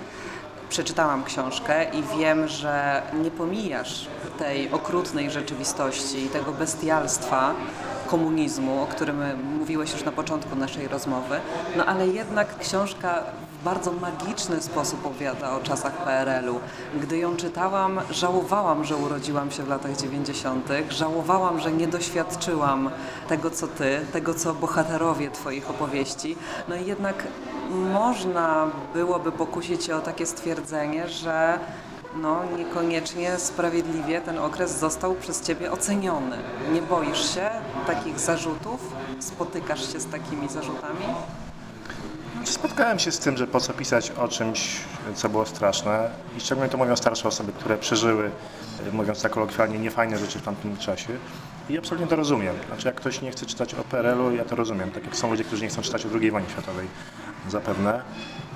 Przeczytałam 0.69 1.23
książkę 1.23 1.83
i 1.83 2.03
wiem, 2.17 2.47
że 2.47 3.01
nie 3.23 3.31
pomijasz 3.31 4.07
tej 4.37 4.71
okrutnej 4.71 5.31
rzeczywistości, 5.31 6.29
tego 6.29 6.51
bestialstwa, 6.51 7.53
komunizmu, 8.11 8.83
o 8.83 8.87
którym 8.87 9.21
mówiłeś 9.59 9.93
już 9.93 10.03
na 10.03 10.11
początku 10.11 10.55
naszej 10.55 10.87
rozmowy, 10.87 11.39
no 11.77 11.85
ale 11.85 12.07
jednak 12.07 12.57
książka 12.57 13.23
w 13.61 13.63
bardzo 13.63 13.91
magiczny 13.91 14.61
sposób 14.61 15.05
opowiada 15.05 15.51
o 15.51 15.59
czasach 15.59 15.93
PRL-u. 15.93 16.59
Gdy 17.01 17.17
ją 17.17 17.35
czytałam, 17.35 18.01
żałowałam, 18.09 18.83
że 18.83 18.95
urodziłam 18.95 19.51
się 19.51 19.63
w 19.63 19.67
latach 19.67 19.97
90., 19.97 20.69
żałowałam, 20.89 21.59
że 21.59 21.71
nie 21.71 21.87
doświadczyłam 21.87 22.89
tego, 23.27 23.51
co 23.51 23.67
ty, 23.67 23.99
tego, 24.13 24.33
co 24.33 24.53
bohaterowie 24.53 25.31
twoich 25.31 25.69
opowieści. 25.69 26.35
No 26.67 26.75
i 26.75 26.85
jednak 26.85 27.27
można 27.93 28.67
byłoby 28.93 29.31
pokusić 29.31 29.83
się 29.83 29.95
o 29.95 29.99
takie 29.99 30.25
stwierdzenie, 30.25 31.09
że 31.09 31.59
no, 32.15 32.43
niekoniecznie 32.57 33.39
sprawiedliwie 33.39 34.21
ten 34.21 34.39
okres 34.39 34.79
został 34.79 35.15
przez 35.15 35.41
Ciebie 35.41 35.71
oceniony. 35.71 36.37
Nie 36.73 36.81
boisz 36.81 37.35
się 37.35 37.49
takich 37.87 38.19
zarzutów? 38.19 38.93
Spotykasz 39.19 39.93
się 39.93 39.99
z 39.99 40.05
takimi 40.05 40.49
zarzutami? 40.49 41.05
Spotkałem 42.43 42.99
się 42.99 43.11
z 43.11 43.19
tym, 43.19 43.37
że 43.37 43.47
po 43.47 43.59
co 43.59 43.73
pisać 43.73 44.11
o 44.11 44.27
czymś, 44.27 44.79
co 45.15 45.29
było 45.29 45.45
straszne 45.45 46.09
i 46.37 46.41
szczególnie 46.41 46.69
to 46.69 46.77
mówią 46.77 46.95
starsze 46.95 47.27
osoby, 47.27 47.51
które 47.51 47.77
przeżyły, 47.77 48.31
mówiąc 48.91 49.21
tak 49.21 49.31
kolokwialnie, 49.31 49.79
niefajne 49.79 50.17
rzeczy 50.17 50.39
w 50.39 50.41
tamtym 50.41 50.77
czasie. 50.77 51.09
I 51.69 51.77
absolutnie 51.77 52.07
to 52.07 52.15
rozumiem. 52.15 52.55
Znaczy, 52.67 52.87
jak 52.87 52.95
ktoś 52.95 53.21
nie 53.21 53.31
chce 53.31 53.45
czytać 53.45 53.73
o 53.73 53.83
PRL-u, 53.83 54.31
ja 54.31 54.45
to 54.45 54.55
rozumiem. 54.55 54.91
Tak 54.91 55.05
jak 55.05 55.15
są 55.15 55.29
ludzie, 55.29 55.43
którzy 55.43 55.63
nie 55.63 55.69
chcą 55.69 55.81
czytać 55.81 56.05
o 56.05 56.09
II 56.21 56.31
wojnie 56.31 56.49
światowej, 56.49 56.87
zapewne. 57.49 58.01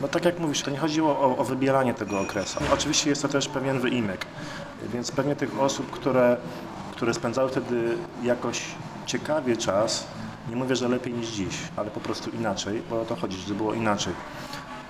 No 0.02 0.08
tak 0.08 0.26
jak 0.26 0.40
mówisz, 0.40 0.62
to 0.62 0.72
nie 0.72 0.78
chodziło 0.78 1.20
o, 1.20 1.38
o 1.38 1.44
wybieranie 1.44 1.94
tego 1.94 2.20
okresu. 2.20 2.60
Oczywiście 2.74 3.10
jest 3.10 3.22
to 3.22 3.28
też 3.28 3.48
pewien 3.48 3.80
wyimek, 3.80 4.26
więc 4.94 5.12
pewnie 5.12 5.36
tych 5.36 5.60
osób, 5.60 5.92
które, 5.92 6.38
które 6.92 7.14
spędzały 7.14 7.50
wtedy 7.50 7.98
jakoś 8.24 8.62
ciekawie 9.06 9.58
czas, 9.58 10.08
nie 10.50 10.56
mówię, 10.56 10.76
że 10.76 10.88
lepiej 10.88 11.14
niż 11.14 11.28
dziś, 11.28 11.56
ale 11.76 11.92
po 11.92 12.00
prostu 12.00 12.30
inaczej, 12.30 12.82
bo 12.90 13.02
o 13.02 13.06
to 13.06 13.16
chodzi, 13.16 13.38
że 13.38 13.54
było 13.54 13.74
inaczej. 13.74 14.14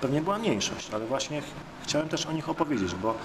Pewnie 0.02 0.22
była 0.22 0.38
mniejszość, 0.38 0.90
ale 0.94 1.06
właśnie 1.06 1.42
ch 1.42 1.46
chciałem 1.84 2.10
też 2.10 2.26
o 2.26 2.32
nich 2.32 2.50
opowiedzieć, 2.50 2.96
bo 2.96 3.16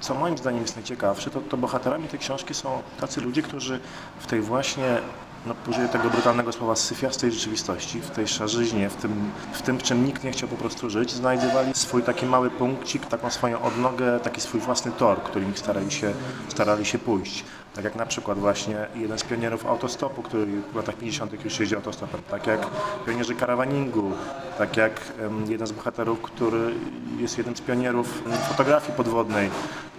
co 0.00 0.14
moim 0.14 0.38
zdaniem 0.38 0.62
jest 0.62 0.76
najciekawsze, 0.76 1.30
to, 1.30 1.40
to 1.40 1.56
bohaterami 1.56 2.08
tej 2.08 2.18
książki 2.18 2.54
są 2.54 2.82
tacy 3.00 3.20
ludzie, 3.20 3.42
którzy 3.42 3.80
w 4.20 4.26
tej 4.26 4.40
właśnie 4.40 5.00
no, 5.46 5.54
użyję 5.68 5.88
tego 5.88 6.10
brutalnego 6.10 6.52
słowa, 6.52 6.76
syfiastej 6.76 7.32
rzeczywistości, 7.32 8.00
w 8.00 8.10
tej 8.10 8.28
szarzyźnie, 8.28 8.90
w 8.90 8.96
tym, 8.96 9.30
w 9.52 9.62
tym, 9.62 9.78
w 9.78 9.82
czym 9.82 10.04
nikt 10.06 10.24
nie 10.24 10.32
chciał 10.32 10.48
po 10.48 10.56
prostu 10.56 10.90
żyć, 10.90 11.12
znajdowali 11.12 11.74
swój 11.74 12.02
taki 12.02 12.26
mały 12.26 12.50
punkcik, 12.50 13.06
taką 13.06 13.30
swoją 13.30 13.62
odnogę, 13.62 14.20
taki 14.20 14.40
swój 14.40 14.60
własny 14.60 14.92
tor, 14.92 15.22
którym 15.22 15.56
starali 15.56 15.90
się, 15.90 16.12
starali 16.48 16.84
się 16.84 16.98
pójść. 16.98 17.44
Tak 17.74 17.84
jak 17.84 17.96
na 17.96 18.06
przykład 18.06 18.38
właśnie 18.38 18.86
jeden 18.94 19.18
z 19.18 19.22
pionierów 19.24 19.66
autostopu, 19.66 20.22
który 20.22 20.46
w 20.72 20.76
latach 20.76 20.94
50. 20.94 21.44
już 21.44 21.60
jeździł 21.60 21.78
autostopem, 21.78 22.20
tak 22.30 22.46
jak 22.46 22.66
pionierzy 23.06 23.34
karawaningu, 23.34 24.12
tak 24.58 24.76
jak 24.76 25.00
jeden 25.48 25.66
z 25.66 25.72
bohaterów, 25.72 26.22
który 26.22 26.74
jest 27.18 27.38
jednym 27.38 27.56
z 27.56 27.60
pionierów 27.60 28.22
fotografii 28.48 28.96
podwodnej, 28.96 29.50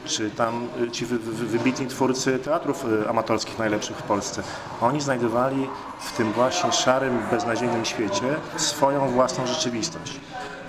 czy 0.06 0.30
tam 0.30 0.68
y, 0.82 0.92
ci 0.92 1.06
wy, 1.06 1.20
wy, 1.20 1.46
wybitni 1.46 1.88
twórcy 1.88 2.40
teatrów 2.40 2.86
y, 2.86 3.10
amatorskich 3.10 3.60
najlepszych 3.60 3.98
w 3.98 4.04
Polsce. 4.04 4.44
Oni 4.82 5.02
znajdowali 5.02 5.68
w 6.00 6.18
tym 6.18 6.32
właśnie 6.32 6.72
szarym, 6.72 7.20
beznadziejnym 7.32 7.86
świecie 7.86 8.36
swoją 8.58 9.08
własną 9.08 9.48
rzeczywistość, 9.48 10.20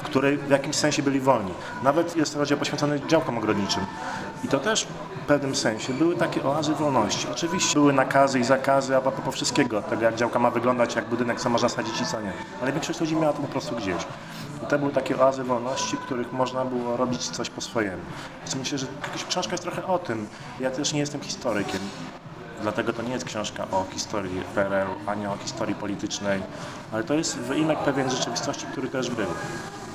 w 0.03 0.05
której 0.05 0.39
w 0.39 0.51
jakimś 0.51 0.77
sensie 0.77 1.03
byli 1.03 1.21
wolni. 1.21 1.53
Nawet 1.83 2.17
jest 2.17 2.37
rozdział 2.37 2.59
poświęcony 2.59 3.01
działkom 3.09 3.39
ogrodniczym. 3.39 3.87
I 4.45 4.49
to 4.49 4.59
też 4.59 4.87
w 5.23 5.25
pewnym 5.25 5.57
sensie 5.57 5.93
były 5.93 6.17
takie 6.17 6.45
oazy 6.45 6.75
wolności. 6.75 7.27
Oczywiście 7.33 7.75
były 7.75 7.93
nakazy 7.93 8.41
i 8.41 8.45
zakazy, 8.45 8.97
a 8.97 9.01
propos 9.01 9.35
wszystkiego, 9.35 9.83
tego 9.83 10.03
jak 10.03 10.15
działka 10.15 10.39
ma 10.39 10.51
wyglądać, 10.51 10.95
jak 10.95 11.09
budynek, 11.09 11.41
co 11.41 11.51
można 11.51 11.69
sadzić 11.69 12.01
i 12.01 12.07
co 12.07 12.21
nie. 12.21 12.33
Ale 12.63 12.73
większość 12.73 13.01
ludzi 13.01 13.17
miała 13.17 13.33
to 13.33 13.43
po 13.43 13.49
prostu 13.49 13.77
gdzieś. 13.77 14.07
I 14.63 14.67
to 14.67 14.79
były 14.79 14.93
takie 14.93 15.21
oazy 15.21 15.45
wolności, 15.45 15.97
w 15.97 16.01
których 16.01 16.33
można 16.33 16.65
było 16.65 16.97
robić 16.97 17.29
coś 17.29 17.51
po 17.51 17.61
swojemu. 17.61 18.03
Więc 18.41 18.55
myślę, 18.55 18.79
że 18.79 18.87
książka 19.29 19.53
jest 19.53 19.63
trochę 19.63 19.87
o 19.87 19.99
tym. 19.99 20.27
Ja 20.61 20.71
też 20.71 20.93
nie 20.93 21.01
jestem 21.01 21.21
historykiem. 21.21 21.81
Dlatego 22.63 22.93
to 22.93 23.03
nie 23.03 23.13
jest 23.13 23.25
książka 23.25 23.67
o 23.71 23.85
historii 23.91 24.43
PRL, 24.55 24.89
ani 25.07 25.27
o 25.27 25.37
historii 25.37 25.75
politycznej, 25.75 26.43
ale 26.93 27.05
to 27.05 27.15
jest 27.15 27.39
wyimek 27.39 27.79
pewien 27.79 28.11
rzeczywistości, 28.11 28.67
który 28.73 28.89
też 28.89 29.11
był. 29.11 29.27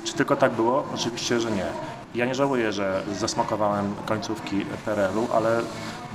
Czy 0.04 0.12
tylko 0.12 0.36
tak 0.36 0.52
było? 0.52 0.84
Oczywiście, 0.94 1.40
że 1.40 1.50
nie. 1.50 1.66
Ja 2.14 2.26
nie 2.26 2.34
żałuję, 2.34 2.72
że 2.72 3.02
zasmakowałem 3.12 3.94
końcówki 4.06 4.64
PRL-u, 4.84 5.28
ale 5.34 5.60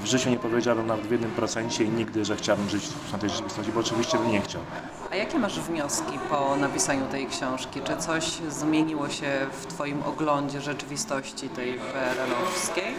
w 0.03 0.05
życiu 0.05 0.29
nie 0.29 0.39
powiedziałbym 0.39 0.87
nawet 0.87 1.07
w 1.07 1.11
jednym 1.11 1.31
procencie 1.31 1.83
i 1.83 1.89
nigdy, 1.89 2.25
że 2.25 2.35
chciałbym 2.35 2.69
żyć 2.69 2.85
w 2.85 3.19
tej 3.19 3.29
rzeczywistości, 3.29 3.71
bo 3.71 3.79
oczywiście 3.79 4.17
bym 4.17 4.31
nie 4.31 4.41
chciał. 4.41 4.61
A 5.11 5.15
jakie 5.15 5.39
masz 5.39 5.59
wnioski 5.59 6.19
po 6.29 6.55
napisaniu 6.55 7.05
tej 7.05 7.27
książki? 7.27 7.81
Czy 7.81 7.97
coś 7.97 8.25
zmieniło 8.49 9.09
się 9.09 9.47
w 9.61 9.65
Twoim 9.65 10.03
oglądzie 10.03 10.61
rzeczywistości 10.61 11.49
tej 11.49 11.73
PRL-owskiej? 11.73 12.93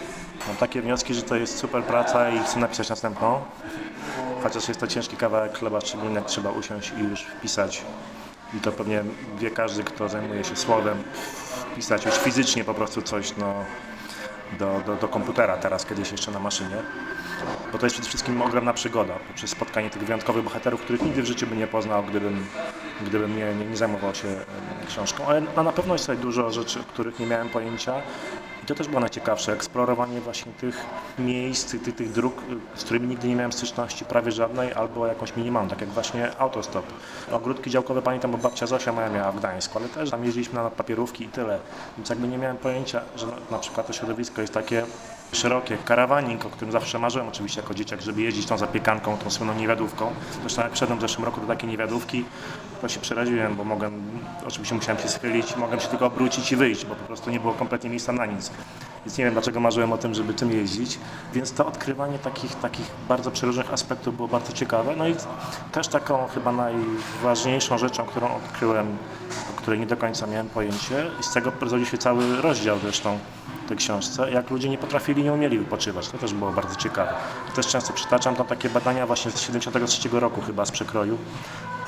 Mam 0.47 0.57
takie 0.57 0.81
wnioski, 0.81 1.13
że 1.13 1.21
to 1.21 1.35
jest 1.35 1.57
super 1.57 1.83
praca 1.83 2.29
i 2.29 2.39
chcę 2.39 2.59
napisać 2.59 2.89
następną. 2.89 3.41
Chociaż 4.43 4.67
jest 4.67 4.79
to 4.79 4.87
ciężki 4.87 5.17
kawałek 5.17 5.57
chleba, 5.57 5.81
szczególnie 5.81 6.15
jak 6.15 6.25
trzeba 6.25 6.49
usiąść 6.49 6.93
i 6.97 7.03
już 7.03 7.21
wpisać. 7.21 7.83
I 8.53 8.59
to 8.59 8.71
pewnie 8.71 9.03
wie 9.39 9.51
każdy, 9.51 9.83
kto 9.83 10.09
zajmuje 10.09 10.43
się 10.43 10.55
słowem, 10.55 11.03
wpisać 11.71 12.05
już 12.05 12.15
fizycznie 12.15 12.63
po 12.63 12.73
prostu 12.73 13.01
coś 13.01 13.37
no, 13.37 13.65
do, 14.59 14.81
do, 14.85 14.95
do 14.95 15.07
komputera 15.07 15.57
teraz, 15.57 15.85
kiedyś 15.85 16.11
jeszcze 16.11 16.31
na 16.31 16.39
maszynie. 16.39 16.77
Bo 17.71 17.77
to 17.77 17.85
jest 17.85 17.95
przede 17.95 18.07
wszystkim 18.07 18.41
ogromna 18.41 18.73
przygoda, 18.73 19.13
poprzez 19.27 19.49
spotkanie 19.49 19.89
tych 19.89 20.03
wyjątkowych 20.03 20.43
bohaterów, 20.43 20.81
których 20.81 21.01
nigdy 21.01 21.21
w 21.21 21.25
życiu 21.25 21.47
by 21.47 21.55
nie 21.55 21.67
poznał, 21.67 22.03
gdybym, 22.03 22.45
gdybym 23.01 23.37
nie, 23.37 23.55
nie, 23.55 23.65
nie 23.65 23.77
zajmował 23.77 24.15
się 24.15 24.27
książką. 24.87 25.25
Ale 25.27 25.41
na 25.41 25.71
pewno 25.71 25.93
jest 25.93 26.05
tutaj 26.05 26.21
dużo 26.21 26.51
rzeczy, 26.51 26.83
których 26.93 27.19
nie 27.19 27.25
miałem 27.25 27.49
pojęcia 27.49 27.93
i 28.65 28.67
to 28.67 28.75
też 28.75 28.87
było 28.87 28.99
najciekawsze, 28.99 29.53
eksplorowanie 29.53 30.21
właśnie 30.21 30.51
tych 30.51 30.85
miejsc, 31.19 31.71
tych, 31.71 31.95
tych 31.95 32.11
dróg, 32.11 32.41
z 32.75 32.83
którymi 32.83 33.07
nigdy 33.07 33.27
nie 33.27 33.35
miałem 33.35 33.51
styczności 33.51 34.05
prawie 34.05 34.31
żadnej, 34.31 34.73
albo 34.73 35.07
jakąś 35.07 35.35
minimalną, 35.35 35.69
tak 35.69 35.81
jak 35.81 35.89
właśnie 35.89 36.37
autostop. 36.37 36.85
Ogródki 37.31 37.69
działkowe 37.69 38.01
pamiętam, 38.01 38.31
bo 38.31 38.37
babcia 38.37 38.67
Zosia 38.67 38.91
moja 38.91 39.09
miała 39.09 39.31
w 39.31 39.39
Gdańsku, 39.39 39.79
ale 39.79 39.89
też 39.89 40.11
tam 40.11 40.25
jeździliśmy 40.25 40.53
na 40.53 40.69
papierówki 40.69 41.23
i 41.23 41.27
tyle. 41.27 41.59
Więc 41.97 42.09
jakby 42.09 42.27
nie 42.27 42.37
miałem 42.37 42.57
pojęcia, 42.57 43.01
że 43.15 43.27
na 43.51 43.59
przykład 43.59 43.87
to 43.87 43.93
środowisko 43.93 44.41
jest 44.41 44.53
takie 44.53 44.85
szerokie, 45.31 45.77
karawanik, 45.85 46.45
o 46.45 46.49
którym 46.49 46.71
zawsze 46.71 46.99
marzyłem 46.99 47.27
oczywiście 47.27 47.61
jako 47.61 47.73
dzieciak, 47.73 48.01
żeby 48.01 48.21
jeździć 48.21 48.45
tą 48.45 48.57
zapiekanką, 48.57 49.17
tą 49.17 49.29
słynną 49.29 49.53
niewiadówką. 49.53 50.11
Zresztą 50.41 50.61
jak 50.61 50.73
wszedłem 50.73 50.97
w 50.97 51.01
zeszłym 51.01 51.25
roku 51.25 51.41
do 51.41 51.47
takiej 51.47 51.69
niewiadówki, 51.69 52.25
to 52.81 52.89
się 52.89 52.99
przeraziłem, 52.99 53.55
bo 53.55 53.63
mogłem, 53.63 54.01
oczywiście 54.47 54.75
musiałem 54.75 55.01
się 55.01 55.09
schylić, 55.09 55.55
mogłem 55.55 55.79
się 55.79 55.87
tylko 55.87 56.05
obrócić 56.05 56.51
i 56.51 56.55
wyjść, 56.55 56.85
bo 56.85 56.95
po 56.95 57.05
prostu 57.05 57.29
nie 57.29 57.39
było 57.39 57.53
kompletnie 57.53 57.89
miejsca 57.89 58.11
na 58.11 58.25
nic. 58.25 58.51
Więc 59.05 59.17
nie 59.17 59.25
wiem, 59.25 59.33
dlaczego 59.33 59.59
marzyłem 59.59 59.93
o 59.93 59.97
tym, 59.97 60.13
żeby 60.13 60.33
tym 60.33 60.51
jeździć. 60.51 60.99
Więc 61.33 61.53
to 61.53 61.65
odkrywanie 61.65 62.19
takich, 62.19 62.55
takich 62.55 62.85
bardzo 63.07 63.31
przeróżnych 63.31 63.73
aspektów 63.73 64.15
było 64.15 64.27
bardzo 64.27 64.53
ciekawe. 64.53 64.95
No 64.97 65.07
i 65.07 65.15
też 65.71 65.87
taką 65.87 66.27
chyba 66.27 66.51
najważniejszą 66.51 67.77
rzeczą, 67.77 68.05
którą 68.05 68.35
odkryłem, 68.35 68.97
o 69.53 69.61
której 69.61 69.79
nie 69.79 69.85
do 69.85 69.97
końca 69.97 70.27
miałem 70.27 70.49
pojęcie 70.49 71.05
i 71.19 71.23
z 71.23 71.33
tego 71.33 71.51
rodzi 71.61 71.85
się 71.85 71.97
cały 71.97 72.41
rozdział 72.41 72.79
zresztą 72.79 73.19
tej 73.67 73.77
książce, 73.77 74.31
jak 74.31 74.49
ludzie 74.49 74.69
nie 74.69 74.77
potrafili, 74.77 75.23
nie 75.23 75.33
umieli 75.33 75.59
wypoczywać. 75.59 76.07
To 76.07 76.17
też 76.17 76.33
było 76.33 76.51
bardzo 76.51 76.75
ciekawe. 76.75 77.13
Też 77.55 77.67
często 77.67 77.93
przytaczam 77.93 78.35
tam 78.35 78.47
takie 78.47 78.69
badania 78.69 79.07
właśnie 79.07 79.31
z 79.31 79.41
73 79.41 80.09
roku 80.11 80.41
chyba 80.41 80.65
z 80.65 80.71
przekroju, 80.71 81.17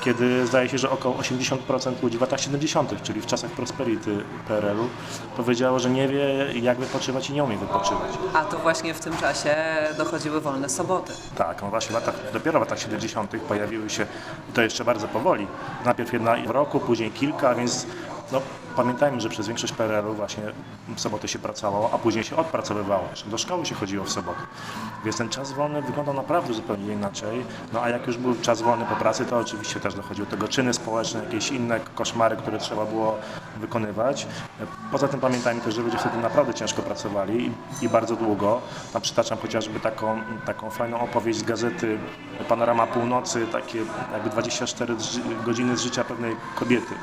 kiedy 0.00 0.46
zdaje 0.46 0.68
się, 0.68 0.78
że 0.78 0.90
około 0.90 1.14
80% 1.14 2.02
ludzi 2.02 2.18
w 2.18 2.20
latach 2.20 2.40
70., 2.40 3.02
czyli 3.02 3.20
w 3.20 3.26
czasach 3.26 3.50
prosperity 3.50 4.24
PRL-u, 4.48 4.88
powiedziało, 5.36 5.78
że 5.78 5.90
nie 5.90 6.08
wie 6.08 6.52
jak 6.60 6.78
wypoczywać 6.78 7.30
i 7.30 7.32
nie 7.32 7.44
umie 7.44 7.56
wypoczywać. 7.56 8.10
A 8.34 8.44
to 8.44 8.58
właśnie 8.58 8.94
w 8.94 9.00
tym 9.00 9.16
czasie 9.16 9.56
dochodziły 9.98 10.40
wolne 10.40 10.68
soboty. 10.68 11.12
Tak, 11.36 11.62
no 11.62 11.70
właśnie 11.70 11.90
w 11.90 11.94
latach, 11.94 12.14
dopiero 12.32 12.58
w 12.58 12.62
latach 12.62 12.78
70. 12.78 13.30
pojawiły 13.48 13.90
się, 13.90 14.06
i 14.50 14.52
to 14.52 14.62
jeszcze 14.62 14.84
bardzo 14.84 15.08
powoli, 15.08 15.46
najpierw 15.84 16.12
jedna 16.12 16.36
w 16.36 16.50
roku, 16.50 16.80
później 16.80 17.10
kilka, 17.10 17.54
więc 17.54 17.86
no, 18.32 18.40
pamiętajmy, 18.76 19.20
że 19.20 19.28
przez 19.28 19.46
większość 19.46 19.72
PRL-u 19.72 20.14
właśnie 20.14 20.42
w 20.96 21.00
soboty 21.00 21.28
się 21.28 21.38
pracowało, 21.38 21.90
a 21.92 21.98
później 21.98 22.24
się 22.24 22.36
odpracowywało. 22.36 23.08
Do 23.26 23.38
szkoły 23.38 23.66
się 23.66 23.74
chodziło 23.74 24.04
w 24.04 24.10
soboty. 24.10 24.40
Więc 25.04 25.16
ten 25.16 25.28
czas 25.28 25.52
wolny 25.52 25.82
wyglądał 25.82 26.14
naprawdę 26.14 26.54
zupełnie 26.54 26.92
inaczej. 26.92 27.44
No 27.72 27.82
a 27.82 27.88
jak 27.88 28.06
już 28.06 28.16
był 28.16 28.34
czas 28.34 28.62
wolny 28.62 28.84
po 28.84 28.96
pracy, 28.96 29.24
to 29.24 29.38
oczywiście 29.38 29.80
też 29.80 29.94
dochodziło 29.94 30.26
do 30.26 30.30
tego 30.30 30.48
czyny 30.48 30.74
społeczne, 30.74 31.24
jakieś 31.24 31.50
inne 31.50 31.80
koszmary, 31.80 32.36
które 32.36 32.58
trzeba 32.58 32.84
było 32.84 33.18
wykonywać. 33.56 34.26
Poza 34.92 35.08
tym 35.08 35.20
pamiętajmy 35.20 35.60
też, 35.60 35.74
że 35.74 35.82
ludzie 35.82 35.98
wtedy 35.98 36.18
naprawdę 36.18 36.54
ciężko 36.54 36.82
pracowali 36.82 37.46
i, 37.46 37.84
i 37.84 37.88
bardzo 37.88 38.16
długo. 38.16 38.60
Tam 38.92 39.02
przytaczam 39.02 39.38
chociażby 39.38 39.80
taką, 39.80 40.20
taką 40.46 40.70
fajną 40.70 41.00
opowieść 41.00 41.38
z 41.38 41.42
gazety 41.42 41.98
Panorama 42.48 42.86
Północy, 42.86 43.46
takie 43.52 43.78
jakby 44.12 44.30
24 44.30 44.96
godziny 45.44 45.76
z 45.76 45.82
życia 45.82 46.04
pewnej 46.04 46.36
kobiety. 46.54 46.94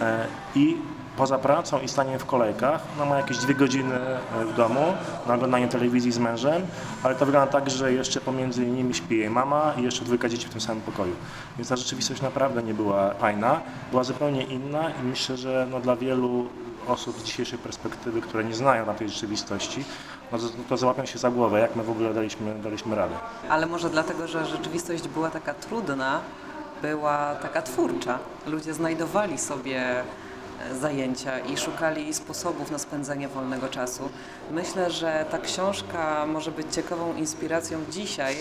E, 0.00 0.26
I 0.54 0.76
poza 1.16 1.38
pracą 1.38 1.80
i 1.80 1.88
staniem 1.88 2.18
w 2.18 2.26
kolejkach, 2.26 2.82
no 2.98 3.06
ma 3.06 3.16
jakieś 3.16 3.38
dwie 3.38 3.54
godziny 3.54 3.94
e, 3.94 4.44
w 4.44 4.56
domu 4.56 4.94
na 5.26 5.34
oglądanie 5.34 5.68
telewizji 5.68 6.12
z 6.12 6.18
mężem, 6.18 6.62
ale 7.02 7.14
to 7.14 7.26
wygląda 7.26 7.52
tak, 7.52 7.70
że 7.70 7.92
jeszcze 7.92 8.20
pomiędzy 8.20 8.66
nimi 8.66 8.94
śpi 8.94 9.18
jej 9.18 9.30
mama 9.30 9.72
i 9.78 9.82
jeszcze 9.82 10.04
dwójka 10.04 10.28
dzieci 10.28 10.46
w 10.46 10.50
tym 10.50 10.60
samym 10.60 10.82
pokoju. 10.82 11.12
Więc 11.56 11.68
ta 11.68 11.76
rzeczywistość 11.76 12.22
naprawdę 12.22 12.62
nie 12.62 12.74
była 12.74 13.14
fajna, 13.14 13.60
była 13.90 14.04
zupełnie 14.04 14.42
inna 14.42 14.90
i 14.90 15.02
myślę, 15.02 15.36
że 15.36 15.66
no 15.70 15.80
dla 15.80 15.96
wielu 15.96 16.46
osób 16.88 17.20
z 17.20 17.24
dzisiejszej 17.24 17.58
perspektywy, 17.58 18.20
które 18.20 18.44
nie 18.44 18.54
znają 18.54 18.86
na 18.86 18.94
tej 18.94 19.08
rzeczywistości, 19.08 19.84
no 20.32 20.38
to, 20.38 20.44
to 20.68 20.76
załapią 20.76 21.04
się 21.04 21.18
za 21.18 21.30
głowę, 21.30 21.60
jak 21.60 21.76
my 21.76 21.82
w 21.82 21.90
ogóle 21.90 22.14
daliśmy, 22.14 22.54
daliśmy 22.54 22.96
radę. 22.96 23.14
Ale 23.48 23.66
może 23.66 23.90
dlatego, 23.90 24.26
że 24.26 24.46
rzeczywistość 24.46 25.08
była 25.08 25.30
taka 25.30 25.54
trudna, 25.54 26.20
była 26.82 27.34
taka 27.34 27.62
twórcza. 27.62 28.18
Ludzie 28.46 28.74
znajdowali 28.74 29.38
sobie 29.38 30.00
e, 30.00 30.74
zajęcia 30.74 31.38
i 31.38 31.56
szukali 31.56 32.14
sposobów 32.14 32.70
na 32.70 32.78
spędzenie 32.78 33.28
wolnego 33.28 33.68
czasu. 33.68 34.08
Myślę, 34.50 34.90
że 34.90 35.24
ta 35.30 35.38
książka 35.38 36.26
może 36.26 36.50
być 36.50 36.74
ciekawą 36.74 37.14
inspiracją 37.14 37.78
dzisiaj, 37.90 38.36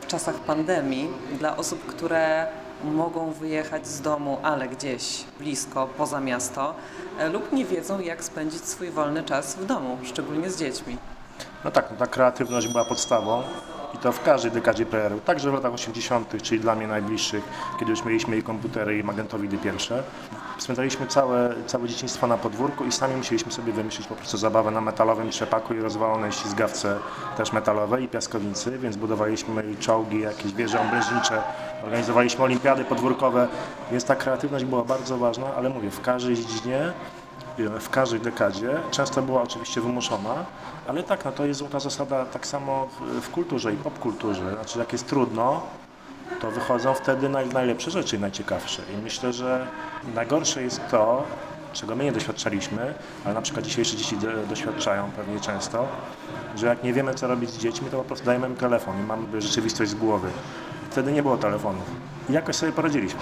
w 0.00 0.06
czasach 0.06 0.34
pandemii, 0.34 1.08
dla 1.38 1.56
osób, 1.56 1.86
które 1.86 2.46
mogą 2.84 3.32
wyjechać 3.32 3.86
z 3.86 4.00
domu, 4.00 4.38
ale 4.42 4.68
gdzieś 4.68 5.24
blisko, 5.38 5.88
poza 5.98 6.20
miasto, 6.20 6.74
e, 7.18 7.28
lub 7.28 7.52
nie 7.52 7.64
wiedzą, 7.64 8.00
jak 8.00 8.24
spędzić 8.24 8.64
swój 8.64 8.90
wolny 8.90 9.22
czas 9.22 9.56
w 9.56 9.66
domu, 9.66 9.98
szczególnie 10.04 10.50
z 10.50 10.58
dziećmi. 10.58 10.96
No 11.64 11.70
tak, 11.70 11.90
no 11.90 11.96
ta 11.96 12.06
kreatywność 12.06 12.68
była 12.68 12.84
podstawą 12.84 13.42
i 13.94 13.98
to 13.98 14.12
w 14.12 14.22
każdej 14.22 14.50
dekadzie 14.50 14.86
PRL, 14.86 15.20
także 15.20 15.50
w 15.50 15.54
latach 15.54 15.72
80., 15.72 16.42
czyli 16.42 16.60
dla 16.60 16.74
mnie 16.74 16.86
najbliższych, 16.86 17.44
kiedy 17.78 17.90
już 17.90 18.04
mieliśmy 18.04 18.36
i 18.36 18.42
komputery 18.42 18.98
i 18.98 19.02
magentowidy 19.04 19.58
pierwsze. 19.58 20.02
Spędzaliśmy 20.58 21.06
całe, 21.06 21.54
całe 21.66 21.88
dzieciństwo 21.88 22.26
na 22.26 22.36
podwórku 22.36 22.84
i 22.84 22.92
sami 22.92 23.16
musieliśmy 23.16 23.52
sobie 23.52 23.72
wymyślić 23.72 24.06
po 24.06 24.14
prostu 24.14 24.38
zabawę 24.38 24.70
na 24.70 24.80
metalowym 24.80 25.30
trzepaku 25.30 25.74
i 25.74 25.80
rozwalonej 25.80 26.32
ślizgawce 26.32 26.98
też 27.36 27.52
metalowej 27.52 28.04
i 28.04 28.08
piaskownicy, 28.08 28.78
więc 28.78 28.96
budowaliśmy 28.96 29.76
czołgi, 29.80 30.20
jakieś 30.20 30.52
wieże 30.52 30.80
obrężnicze, 30.80 31.42
organizowaliśmy 31.84 32.44
olimpiady 32.44 32.84
podwórkowe, 32.84 33.48
więc 33.90 34.04
ta 34.04 34.16
kreatywność 34.16 34.64
była 34.64 34.84
bardzo 34.84 35.18
ważna, 35.18 35.46
ale 35.56 35.70
mówię, 35.70 35.90
w 35.90 36.00
każdej 36.00 36.36
dziedzinie 36.36 36.92
w 37.58 37.90
każdej 37.90 38.20
dekadzie. 38.20 38.80
Często 38.90 39.22
była 39.22 39.42
oczywiście 39.42 39.80
wymuszona, 39.80 40.34
ale 40.86 41.02
tak, 41.02 41.24
no 41.24 41.32
to 41.32 41.46
jest 41.46 41.58
złota 41.58 41.80
zasada 41.80 42.24
tak 42.24 42.46
samo 42.46 42.86
w, 42.86 43.20
w 43.20 43.30
kulturze 43.30 43.72
i 43.72 43.76
popkulturze. 43.76 44.54
Znaczy 44.54 44.78
jak 44.78 44.92
jest 44.92 45.08
trudno, 45.08 45.62
to 46.40 46.50
wychodzą 46.50 46.94
wtedy 46.94 47.28
naj, 47.28 47.48
najlepsze 47.48 47.90
rzeczy 47.90 48.16
i 48.16 48.18
najciekawsze. 48.18 48.82
I 48.94 49.02
myślę, 49.02 49.32
że 49.32 49.66
najgorsze 50.14 50.62
jest 50.62 50.80
to, 50.90 51.22
czego 51.72 51.96
my 51.96 52.04
nie 52.04 52.12
doświadczaliśmy, 52.12 52.94
ale 53.24 53.34
na 53.34 53.42
przykład 53.42 53.64
dzisiejsze 53.64 53.96
dzieci 53.96 54.16
do, 54.16 54.46
doświadczają 54.48 55.10
pewnie 55.16 55.40
często, 55.40 55.86
że 56.56 56.66
jak 56.66 56.84
nie 56.84 56.92
wiemy, 56.92 57.14
co 57.14 57.26
robić 57.26 57.50
z 57.50 57.58
dziećmi, 57.58 57.90
to 57.90 57.98
po 57.98 58.04
prostu 58.04 58.26
dajemy 58.26 58.48
im 58.48 58.56
telefon 58.56 59.00
i 59.00 59.02
mamy 59.02 59.40
rzeczywistość 59.40 59.90
z 59.90 59.94
głowy. 59.94 60.28
Wtedy 60.90 61.12
nie 61.12 61.22
było 61.22 61.36
telefonów. 61.36 61.84
I 62.28 62.32
jakoś 62.32 62.56
sobie 62.56 62.72
poradziliśmy. 62.72 63.20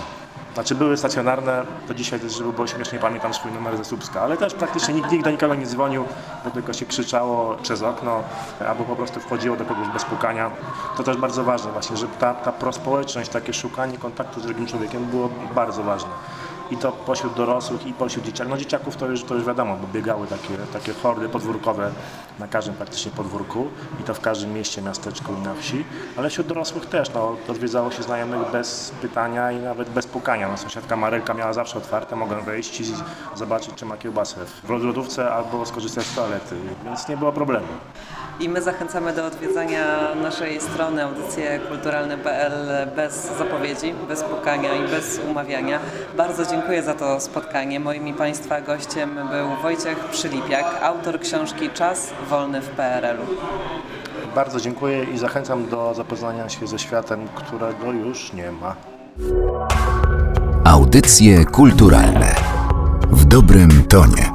Znaczy 0.54 0.74
były 0.74 0.96
stacjonarne, 0.96 1.64
to 1.88 1.94
dzisiaj 1.94 2.20
też, 2.20 2.32
żeby 2.32 2.52
było 2.52 2.66
śmiesznie, 2.66 2.98
pamiętam 2.98 3.34
swój 3.34 3.52
numer 3.52 3.76
ze 3.76 3.84
Słupska, 3.84 4.20
ale 4.20 4.36
też 4.36 4.54
praktycznie 4.54 4.94
nikt, 4.94 5.24
do 5.24 5.30
nikogo 5.30 5.54
nie 5.54 5.66
dzwonił, 5.66 6.04
bo 6.44 6.50
tylko 6.50 6.72
się 6.72 6.86
krzyczało 6.86 7.56
przez 7.62 7.82
okno, 7.82 8.22
albo 8.68 8.84
po 8.84 8.96
prostu 8.96 9.20
wchodziło 9.20 9.56
do 9.56 9.64
kogoś 9.64 9.88
bez 9.88 10.04
pukania. 10.04 10.50
To 10.96 11.02
też 11.02 11.16
bardzo 11.16 11.44
ważne 11.44 11.72
właśnie, 11.72 11.96
żeby 11.96 12.12
ta, 12.18 12.34
ta 12.34 12.52
prospołeczność, 12.52 13.30
takie 13.30 13.54
szukanie 13.54 13.98
kontaktu 13.98 14.40
z 14.40 14.42
drugim 14.42 14.66
człowiekiem 14.66 15.04
było 15.04 15.28
bardzo 15.54 15.82
ważne 15.82 16.10
i 16.70 16.76
to 16.76 16.92
pośród 16.92 17.34
dorosłych 17.34 17.86
i 17.86 17.92
pośród 17.92 18.24
dzieciaków. 18.24 18.50
No 18.50 18.56
dzieciaków 18.56 18.96
to 18.96 19.06
już, 19.06 19.24
to 19.24 19.34
już 19.34 19.44
wiadomo, 19.44 19.76
bo 19.76 19.86
biegały 19.86 20.26
takie, 20.26 20.56
takie 20.72 20.92
hordy 20.92 21.28
podwórkowe 21.28 21.90
na 22.38 22.48
każdym 22.48 22.74
praktycznie 22.74 23.12
podwórku 23.12 23.68
i 24.00 24.02
to 24.02 24.14
w 24.14 24.20
każdym 24.20 24.52
mieście, 24.52 24.82
miasteczku 24.82 25.32
i 25.32 25.40
na 25.40 25.54
wsi, 25.54 25.84
ale 26.16 26.30
wśród 26.30 26.46
dorosłych 26.46 26.86
też, 26.86 27.14
no, 27.14 27.36
odwiedzało 27.48 27.90
się 27.90 28.02
znajomych 28.02 28.50
bez 28.52 28.92
pytania 29.02 29.52
i 29.52 29.56
nawet 29.56 29.90
bez 29.90 30.06
pukania. 30.06 30.48
No, 30.48 30.56
sąsiadka 30.56 30.96
Marylka 30.96 31.34
miała 31.34 31.52
zawsze 31.52 31.78
otwarte, 31.78 32.16
mogłem 32.16 32.44
wejść 32.44 32.80
i 32.80 32.84
zobaczyć, 33.34 33.74
czy 33.74 33.86
ma 33.86 33.96
kiełbasę 33.96 34.36
w 34.64 34.70
lodówce 34.70 35.32
albo 35.32 35.66
skorzystać 35.66 36.06
z 36.06 36.14
toalety, 36.14 36.56
więc 36.84 37.08
nie 37.08 37.16
było 37.16 37.32
problemu. 37.32 37.66
I 38.40 38.48
my 38.48 38.62
zachęcamy 38.62 39.12
do 39.12 39.26
odwiedzania 39.26 40.14
naszej 40.22 40.60
strony 40.60 41.04
audycjekulturalne.pl 41.04 42.52
bez 42.96 43.38
zapowiedzi, 43.38 43.94
bez 44.08 44.22
pukania 44.22 44.74
i 44.74 44.88
bez 44.88 45.20
umawiania. 45.30 45.78
Bardzo 46.16 46.46
dziękuję 46.46 46.82
za 46.82 46.94
to 46.94 47.20
spotkanie. 47.20 47.80
Moim 47.80 48.08
i 48.08 48.14
Państwa 48.14 48.60
gościem 48.60 49.14
był 49.14 49.48
Wojciech 49.62 49.98
Przylipiak, 49.98 50.64
autor 50.82 51.20
książki 51.20 51.70
Czas 51.70 52.12
wolny 52.30 52.60
w 52.60 52.68
PRL-u. 52.68 53.26
Bardzo 54.34 54.60
dziękuję 54.60 55.04
i 55.04 55.18
zachęcam 55.18 55.68
do 55.68 55.94
zapoznania 55.94 56.48
się 56.48 56.66
ze 56.66 56.78
światem, 56.78 57.28
którego 57.34 57.92
już 57.92 58.32
nie 58.32 58.52
ma. 58.52 58.76
Audycje 60.64 61.44
kulturalne 61.44 62.34
w 63.10 63.24
dobrym 63.24 63.84
tonie. 63.88 64.31